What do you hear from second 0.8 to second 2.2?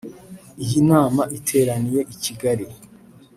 nama iteraniye i